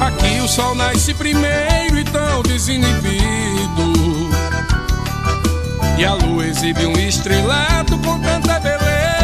[0.00, 4.30] Aqui o sol nasce primeiro e tão desinibido.
[5.98, 9.20] E a lua exibe um estrelado com tanta beleza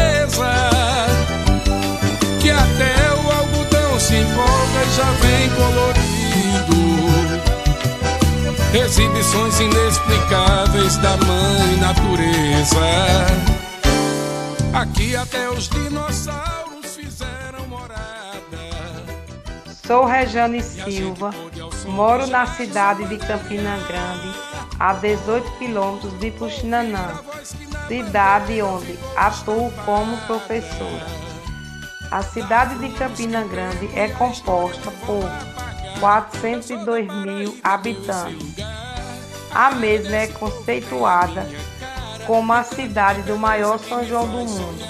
[2.39, 6.77] que até o algodão se empolga e já vem colorido.
[8.85, 12.77] Exibições inexplicáveis da mãe natureza.
[14.73, 16.56] Aqui até os dinossauros.
[19.87, 21.31] Sou Rejane Silva,
[21.85, 24.35] moro na cidade de Campina Grande
[24.77, 27.21] a 18 quilômetros de Puxinanã,
[27.87, 31.07] cidade onde atuo como professora.
[32.11, 35.23] A cidade de Campina Grande é composta por
[36.01, 38.57] 402 mil habitantes.
[39.55, 41.47] A mesma é conceituada
[42.25, 44.85] como a cidade do maior São João do mundo.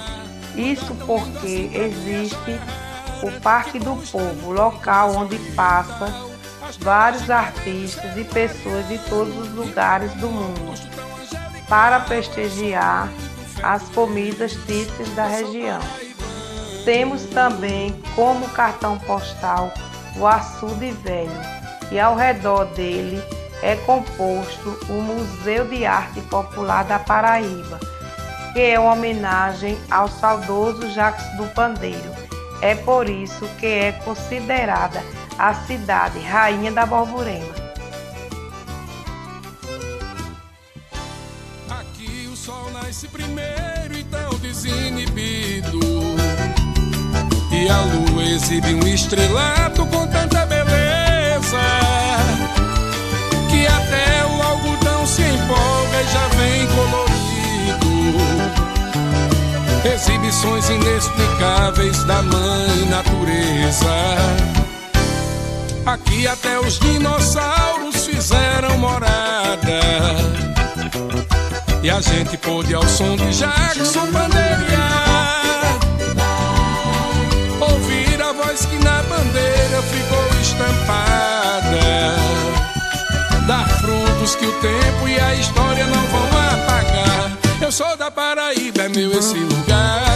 [0.55, 2.59] Isso porque existe
[3.23, 6.13] o Parque do Povo, local onde passa
[6.79, 10.73] vários artistas e pessoas de todos os lugares do mundo
[11.67, 13.09] para prestigiar
[13.63, 15.79] as comidas típicas da região.
[16.85, 19.73] Temos também como cartão postal
[20.15, 21.31] o Açude Velho
[21.91, 23.21] e ao redor dele
[23.61, 27.79] é composto o Museu de Arte Popular da Paraíba,
[28.53, 32.26] que é uma homenagem ao saudoso Jacques do Pandeiro.
[32.61, 35.03] É por isso que é considerada
[35.37, 37.53] a cidade rainha da Borborema.
[41.69, 45.79] Aqui o sol nasce primeiro e tão desinibido.
[47.51, 49.85] E a lua exibe um estrelato
[60.45, 63.87] Inexplicáveis da mãe natureza
[65.87, 69.79] Aqui até os dinossauros fizeram morada.
[71.81, 75.79] E a gente pôde ao som de Jackson bandeirar.
[77.61, 82.15] Ouvir a voz que na bandeira ficou estampada.
[83.47, 87.31] Dar frutos que o tempo e a história não vão apagar.
[87.61, 90.06] Eu sou da Paraíba, é meu esse lugar.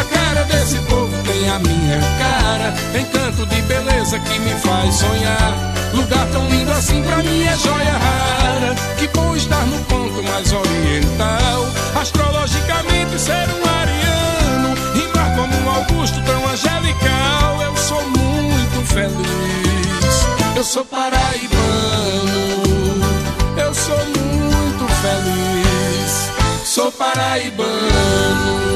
[0.00, 2.74] A cara desse povo tem a minha cara.
[2.98, 5.52] Encanto de beleza que me faz sonhar.
[5.92, 8.74] Lugar tão lindo assim pra mim é joia rara.
[8.96, 11.66] Que bom estar no ponto mais oriental.
[12.00, 14.74] Astrologicamente ser um ariano.
[14.94, 17.60] Rimar como um Augusto tão angelical.
[17.62, 20.26] Eu sou muito feliz.
[20.56, 21.60] Eu sou paraibano.
[23.54, 26.30] Eu sou muito feliz.
[26.64, 28.69] Sou paraibano.